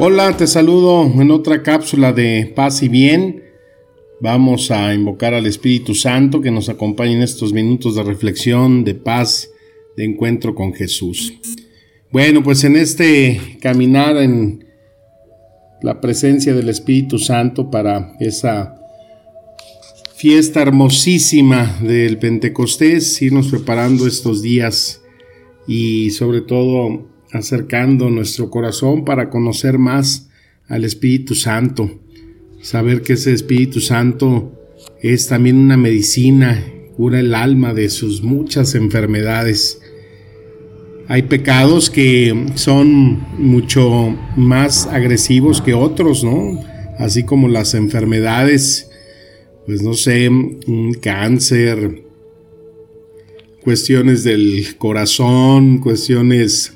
[0.00, 3.42] Hola, te saludo en otra cápsula de paz y bien.
[4.20, 8.94] Vamos a invocar al Espíritu Santo que nos acompañe en estos minutos de reflexión, de
[8.94, 9.50] paz,
[9.96, 11.34] de encuentro con Jesús.
[12.12, 14.64] Bueno, pues en este caminar en
[15.82, 18.76] la presencia del Espíritu Santo para esa
[20.14, 25.02] fiesta hermosísima del Pentecostés, irnos preparando estos días
[25.66, 30.28] y sobre todo acercando nuestro corazón para conocer más
[30.68, 32.00] al Espíritu Santo
[32.60, 34.52] saber que ese Espíritu Santo
[35.02, 36.64] es también una medicina,
[36.96, 39.80] cura el alma de sus muchas enfermedades.
[41.06, 46.60] Hay pecados que son mucho más agresivos que otros, ¿no?
[46.98, 48.90] Así como las enfermedades,
[49.64, 52.02] pues no sé, un cáncer,
[53.62, 56.74] cuestiones del corazón, cuestiones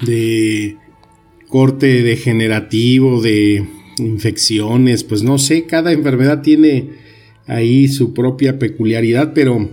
[0.00, 0.76] de
[1.48, 3.64] corte degenerativo, de
[3.98, 6.90] infecciones, pues no sé, cada enfermedad tiene
[7.46, 9.70] ahí su propia peculiaridad, pero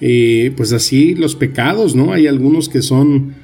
[0.00, 2.12] eh, pues así los pecados, ¿no?
[2.12, 3.34] Hay algunos que son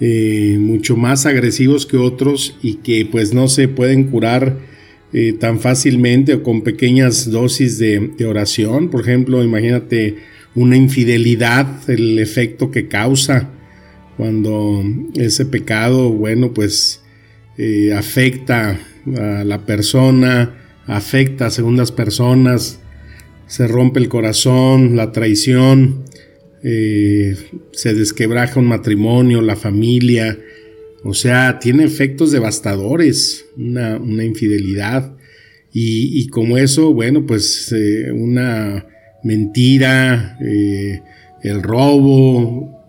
[0.00, 4.58] eh, mucho más agresivos que otros y que pues no se pueden curar
[5.12, 8.90] eh, tan fácilmente o con pequeñas dosis de, de, oración.
[8.90, 10.16] Por ejemplo, imagínate
[10.54, 13.50] una infidelidad, el efecto que causa
[14.20, 17.00] cuando ese pecado, bueno, pues
[17.96, 18.78] afecta
[19.16, 22.80] a la persona, afecta a segundas personas,
[23.46, 26.04] se rompe el corazón, la traición,
[26.62, 27.34] eh,
[27.72, 30.38] se desquebraja un matrimonio, la familia,
[31.02, 35.16] o sea, tiene efectos devastadores, una, infidelidad.
[35.72, 38.86] Y, como eso, bueno, pues eh, una
[39.22, 41.00] mentira, eh,
[41.42, 42.84] el robo,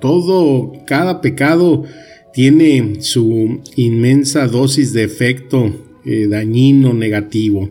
[0.00, 1.84] todo, cada pecado
[2.32, 7.70] tiene su inmensa dosis de efecto eh, dañino, negativo.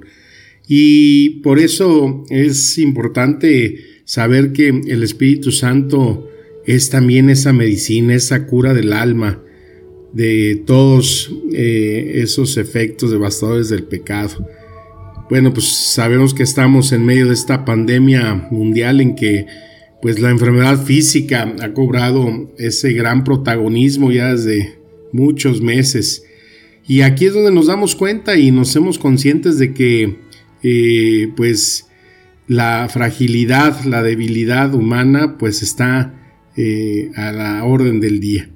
[0.67, 6.29] Y por eso es importante saber que el Espíritu Santo
[6.65, 9.41] es también esa medicina, esa cura del alma
[10.13, 14.45] de todos eh, esos efectos devastadores del pecado.
[15.29, 19.45] Bueno, pues sabemos que estamos en medio de esta pandemia mundial en que
[20.07, 24.79] pues la enfermedad física ha cobrado ese gran protagonismo ya desde
[25.11, 26.23] muchos meses.
[26.87, 30.19] Y aquí es donde nos damos cuenta y nos hacemos conscientes de que
[30.63, 31.89] eh, pues
[32.47, 36.13] la fragilidad, la debilidad humana pues está
[36.55, 38.49] eh, a la orden del día.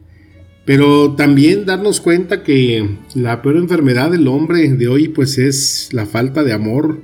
[0.64, 6.06] Pero también darnos cuenta que la peor enfermedad del hombre de hoy pues es la
[6.06, 7.02] falta de amor,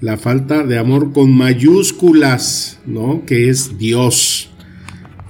[0.00, 3.22] la falta de amor con mayúsculas, ¿no?
[3.26, 4.50] Que es Dios.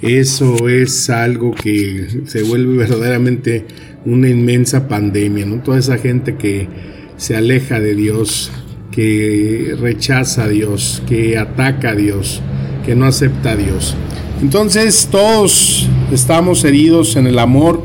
[0.01, 3.67] Eso es algo que se vuelve verdaderamente
[4.05, 5.57] una inmensa pandemia, ¿no?
[5.57, 6.69] Toda esa gente que
[7.17, 8.53] se aleja de Dios,
[8.93, 12.41] que rechaza a Dios, que ataca a Dios,
[12.87, 13.97] que no acepta a Dios.
[14.41, 17.85] Entonces todos estamos heridos en el amor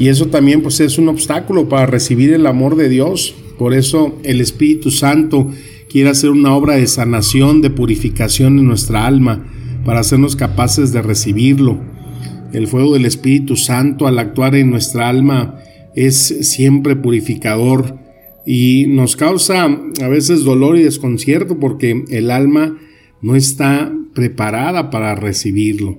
[0.00, 3.34] y eso también pues es un obstáculo para recibir el amor de Dios.
[3.56, 5.50] Por eso el Espíritu Santo
[5.94, 9.46] quiere hacer una obra de sanación, de purificación en nuestra alma,
[9.84, 11.80] para hacernos capaces de recibirlo.
[12.52, 15.60] El fuego del Espíritu Santo al actuar en nuestra alma
[15.94, 17.96] es siempre purificador
[18.44, 22.76] y nos causa a veces dolor y desconcierto porque el alma
[23.22, 25.96] no está preparada para recibirlo.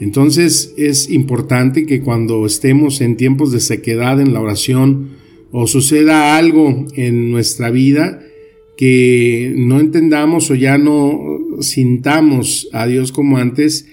[0.00, 5.10] Entonces es importante que cuando estemos en tiempos de sequedad en la oración
[5.52, 8.18] o suceda algo en nuestra vida,
[8.78, 11.20] que no entendamos o ya no
[11.60, 13.86] sintamos a Dios como antes,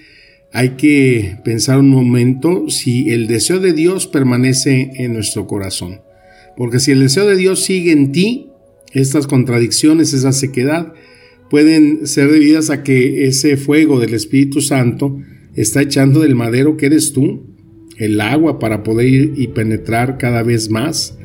[0.52, 6.02] hay que pensar un momento si el deseo de Dios permanece en nuestro corazón.
[6.56, 8.52] Porque si el deseo de Dios sigue en ti,
[8.92, 10.94] estas contradicciones, esa sequedad,
[11.50, 15.18] pueden ser debidas a que ese fuego del Espíritu Santo
[15.56, 17.44] está echando del madero que eres tú,
[17.98, 21.18] el agua para poder ir y penetrar cada vez más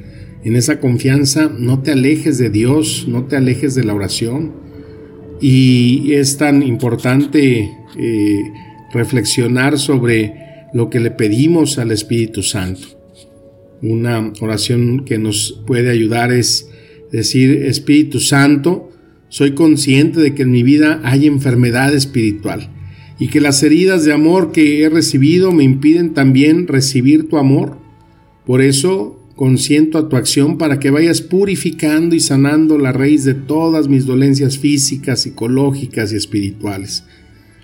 [0.43, 4.53] en esa confianza, no te alejes de Dios, no te alejes de la oración.
[5.39, 8.43] Y es tan importante eh,
[8.93, 10.33] reflexionar sobre
[10.73, 12.87] lo que le pedimos al Espíritu Santo.
[13.81, 16.69] Una oración que nos puede ayudar es
[17.11, 18.89] decir, Espíritu Santo,
[19.29, 22.69] soy consciente de que en mi vida hay enfermedad espiritual
[23.19, 27.77] y que las heridas de amor que he recibido me impiden también recibir tu amor.
[28.45, 33.33] Por eso consiento a tu acción para que vayas purificando y sanando la raíz de
[33.33, 37.03] todas mis dolencias físicas, psicológicas y espirituales.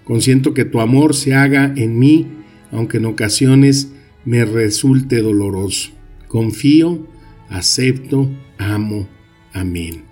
[0.03, 2.27] Consiento que tu amor se haga en mí,
[2.71, 3.89] aunque en ocasiones
[4.25, 5.91] me resulte doloroso.
[6.27, 7.07] Confío,
[7.49, 9.07] acepto, amo.
[9.53, 10.03] Amén.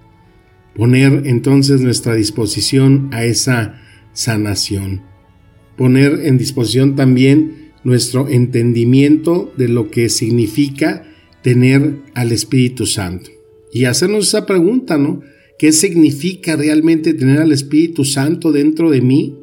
[0.75, 3.81] Poner entonces nuestra disposición a esa
[4.13, 5.02] sanación.
[5.78, 11.06] Poner en disposición también nuestro entendimiento de lo que significa
[11.45, 13.30] tener al Espíritu Santo.
[13.71, 15.21] Y hacernos esa pregunta, ¿no?
[15.59, 19.36] ¿Qué significa realmente tener al Espíritu Santo dentro de mí?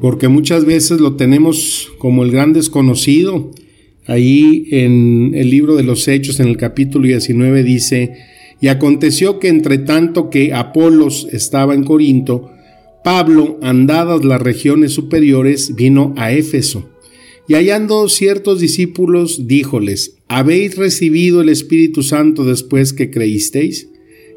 [0.00, 3.50] Porque muchas veces lo tenemos como el gran desconocido.
[4.06, 8.16] Ahí en el libro de los Hechos, en el capítulo 19, dice,
[8.58, 12.50] y aconteció que entre tanto que Apolos estaba en Corinto,
[13.04, 16.88] Pablo, andadas las regiones superiores, vino a Éfeso.
[17.48, 23.88] Y hallando ciertos discípulos, díjoles, ¿habéis recibido el Espíritu Santo después que creísteis?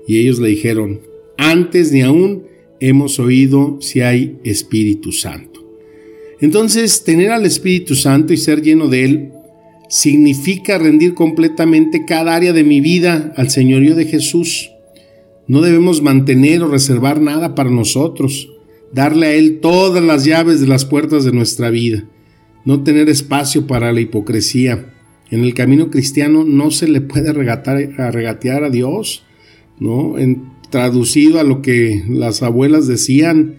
[0.08, 1.02] Y ellos le dijeron,
[1.38, 2.44] antes ni aún
[2.80, 5.60] hemos oído si hay Espíritu Santo.
[6.40, 9.31] Entonces, tener al Espíritu Santo y ser lleno de él
[9.92, 14.72] significa rendir completamente cada área de mi vida al señorío de Jesús.
[15.48, 18.50] No debemos mantener o reservar nada para nosotros,
[18.94, 22.06] darle a Él todas las llaves de las puertas de nuestra vida,
[22.66, 24.94] no tener espacio para la hipocresía.
[25.30, 29.24] En el camino cristiano no se le puede regatear a Dios,
[29.80, 30.18] ¿no?
[30.18, 33.58] En, traducido a lo que las abuelas decían,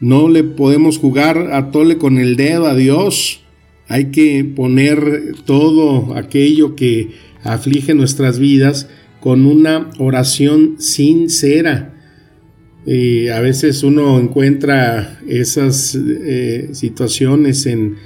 [0.00, 3.42] no le podemos jugar a tole con el dedo a Dios,
[3.88, 7.10] hay que poner todo aquello que
[7.42, 8.88] aflige nuestras vidas
[9.20, 11.90] con una oración sincera.
[12.86, 17.96] Y a veces uno encuentra esas eh, situaciones en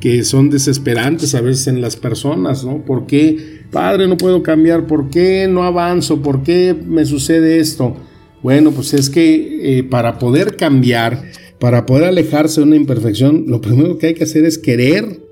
[0.00, 2.84] que son desesperantes a veces en las personas, ¿no?
[2.84, 4.86] ¿Por qué, Padre, no puedo cambiar?
[4.86, 6.22] ¿Por qué no avanzo?
[6.22, 7.96] ¿Por qué me sucede esto?
[8.42, 13.60] Bueno, pues es que eh, para poder cambiar, para poder alejarse de una imperfección, lo
[13.60, 15.26] primero que hay que hacer es querer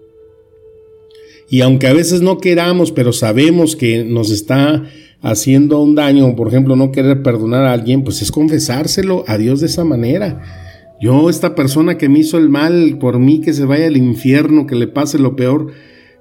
[1.48, 4.84] y aunque a veces no queramos, pero sabemos que nos está
[5.20, 9.60] haciendo un daño, por ejemplo, no querer perdonar a alguien, pues es confesárselo a Dios
[9.60, 10.63] de esa manera.
[11.00, 14.66] Yo, esta persona que me hizo el mal, por mí que se vaya al infierno,
[14.66, 15.72] que le pase lo peor,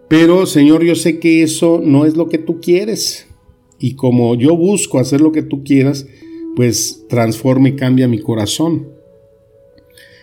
[0.10, 3.28] pero Señor, yo sé que eso no es lo que tú quieres.
[3.80, 6.08] Y como yo busco hacer lo que tú quieras,
[6.56, 8.90] pues transforma y cambia mi corazón.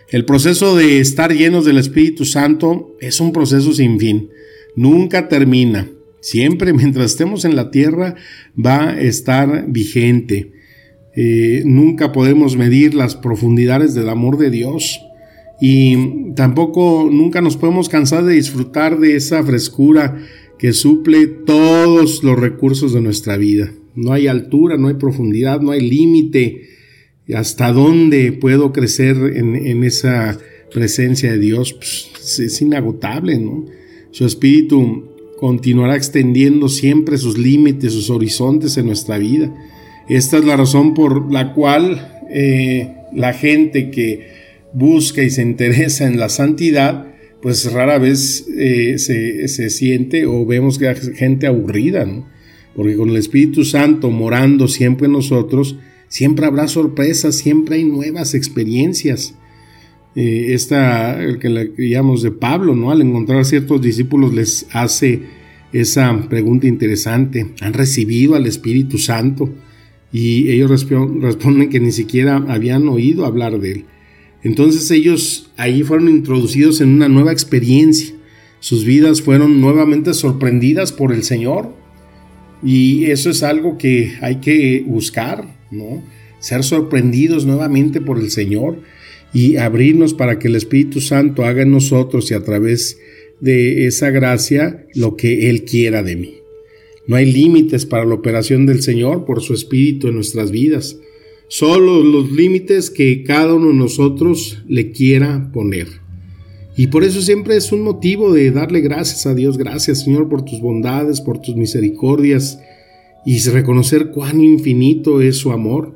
[0.09, 4.29] El proceso de estar llenos del Espíritu Santo es un proceso sin fin
[4.75, 5.89] nunca termina.
[6.19, 8.15] Siempre mientras estemos en la tierra
[8.53, 10.53] va a estar vigente.
[11.15, 15.01] Eh, nunca podemos medir las profundidades del amor de Dios
[15.59, 20.17] y tampoco nunca nos podemos cansar de disfrutar de esa frescura
[20.57, 23.71] que suple todos los recursos de nuestra vida.
[23.95, 26.69] No hay altura, no hay profundidad, no hay límite.
[27.33, 30.37] ¿Hasta dónde puedo crecer en, esa
[30.73, 31.73] presencia de Dios?
[31.73, 33.65] Pues, es inagotable, ¿no?
[34.11, 35.09] Su espíritu
[35.39, 39.53] continuará extendiendo siempre sus límites, sus horizontes en nuestra vida.
[40.11, 44.27] Esta es la razón por la cual eh, la gente que
[44.73, 47.07] busca y se interesa en la santidad,
[47.41, 52.27] pues rara vez eh, se, siente o vemos que hay gente aburrida, ¿no?
[52.75, 55.77] Porque con el Espíritu Santo morando siempre en nosotros,
[56.09, 59.35] siempre habrá sorpresas, siempre hay nuevas experiencias.
[60.17, 62.91] Eh, esta, el que la llamamos de Pablo, ¿no?
[62.91, 65.21] Al encontrar ciertos discípulos les hace
[65.71, 67.45] esa pregunta interesante.
[67.61, 69.49] ¿Han recibido al Espíritu Santo?
[70.13, 73.85] Y ellos responden que ni siquiera habían oído hablar de él.
[74.43, 78.13] Entonces ellos ahí fueron introducidos en una nueva experiencia.
[78.59, 81.73] Sus vidas fueron nuevamente sorprendidas por el Señor.
[82.63, 86.03] Y eso es algo que hay que buscar, ¿no?
[86.39, 88.79] Ser sorprendidos nuevamente por el Señor
[89.33, 92.99] y abrirnos para que el Espíritu Santo haga en nosotros y a través
[93.39, 96.40] de esa gracia lo que Él quiera de mí.
[97.11, 100.97] No hay límites para la operación del Señor por su Espíritu en nuestras vidas,
[101.49, 105.89] solo los límites que cada uno de nosotros le quiera poner.
[106.77, 110.45] Y por eso siempre es un motivo de darle gracias a Dios, gracias Señor por
[110.45, 112.59] tus bondades, por tus misericordias
[113.25, 115.93] y reconocer cuán infinito es su amor,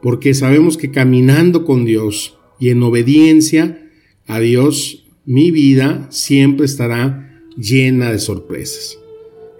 [0.00, 3.90] porque sabemos que caminando con Dios, y en obediencia
[4.26, 8.96] a Dios, mi vida siempre estará llena de sorpresas.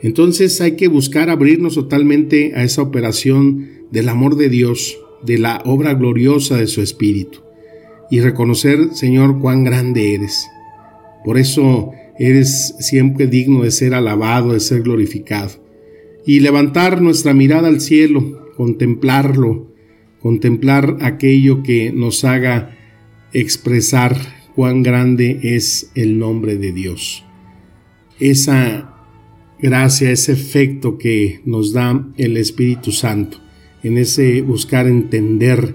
[0.03, 5.63] Entonces hay que buscar abrirnos totalmente a esa operación del amor de Dios, de la
[5.65, 7.41] obra gloriosa de su Espíritu,
[8.11, 10.47] y reconocer, Señor, cuán grande eres.
[11.25, 15.51] Por eso eres siempre digno de ser alabado, de ser glorificado.
[16.25, 19.73] Y levantar nuestra mirada al cielo, contemplarlo,
[20.21, 22.77] contemplar aquello que nos haga
[23.33, 24.17] expresar
[24.55, 27.25] cuán grande es el nombre de Dios.
[28.19, 28.96] Esa
[29.61, 33.39] gracia, ese efecto que nos da el Espíritu Santo,
[33.83, 35.75] en ese buscar entender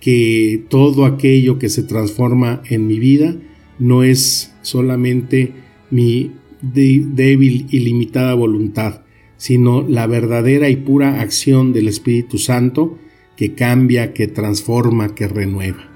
[0.00, 3.36] que todo aquello que se transforma en mi vida
[3.78, 5.52] no es solamente
[5.90, 6.32] mi
[6.62, 9.02] débil y limitada voluntad,
[9.36, 12.98] sino la verdadera y pura acción del Espíritu Santo
[13.36, 15.90] que cambia, que transforma, que renueva.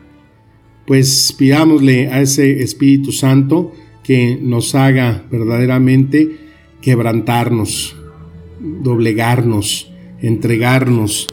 [0.87, 3.73] Pues pidámosle a ese Espíritu Santo
[4.03, 6.50] que nos haga verdaderamente
[6.83, 7.97] quebrantarnos,
[8.61, 11.29] doblegarnos, entregarnos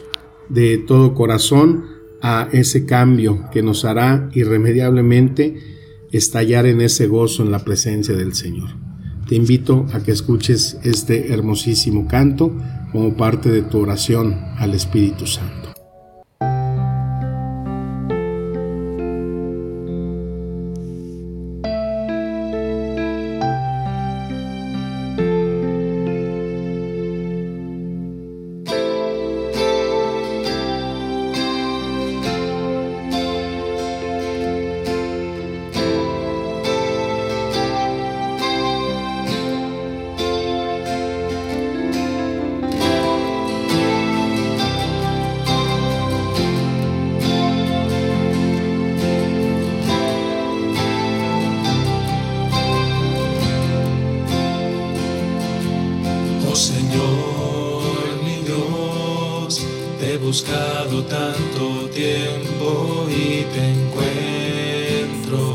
[0.48, 1.84] de todo corazón
[2.20, 5.56] a ese cambio que nos hará irremediablemente
[6.10, 8.70] estallar en ese gozo en la presencia del Señor.
[9.28, 12.56] Te invito a que escuches este hermosísimo canto
[12.92, 15.67] como parte de tu oración al Espíritu Santo.
[60.28, 65.54] Buscado tanto tiempo y te encuentro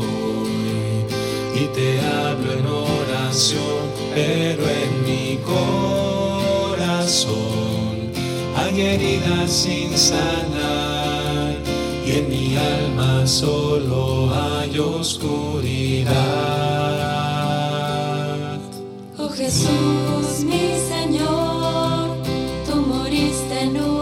[1.54, 6.84] y, te hablo en oración, pero en mi corazón
[8.56, 11.56] hay heridas sin sanar
[12.06, 16.14] y en mi alma solo hay oscuridad.
[19.18, 22.08] Oh Jesús, mi Señor,
[22.66, 23.93] tú moriste en una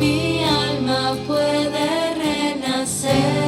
[0.00, 3.42] mi alma puede renacer.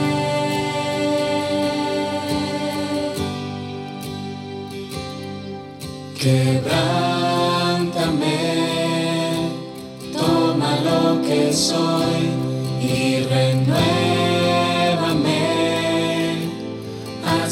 [11.55, 12.14] soy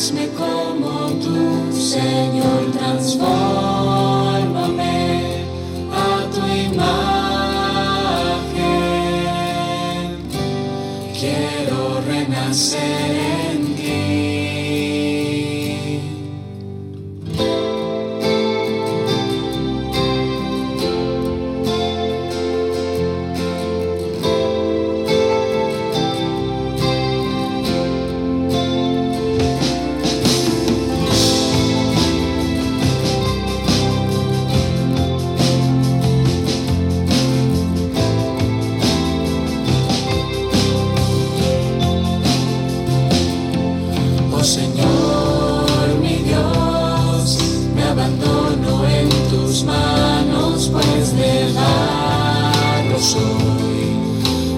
[0.03, 3.72] Hazme como tu Señor, transfórmame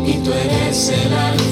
[0.06, 1.43] y tú eres el alma.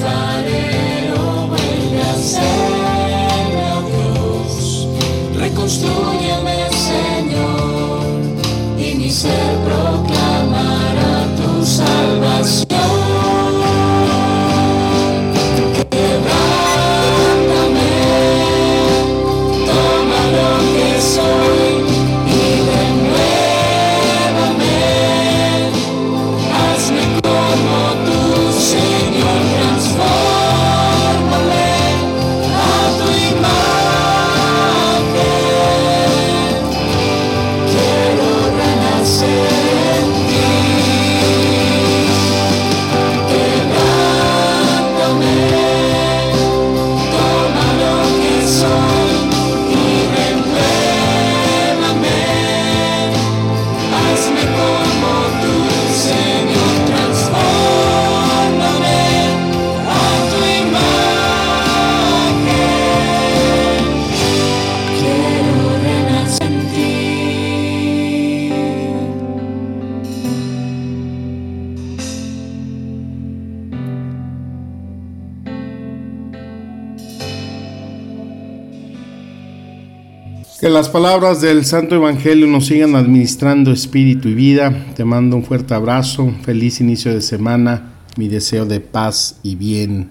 [80.62, 84.86] Que las palabras del Santo Evangelio nos sigan administrando espíritu y vida.
[84.94, 90.10] Te mando un fuerte abrazo, feliz inicio de semana, mi deseo de paz y bien.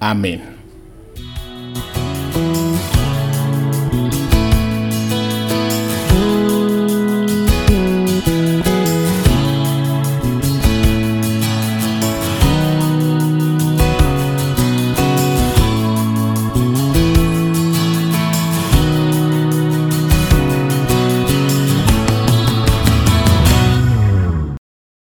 [0.00, 0.61] Amén.